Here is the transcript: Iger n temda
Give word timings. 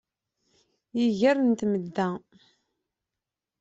Iger 1.03 1.37
n 1.41 1.51
temda 1.59 2.07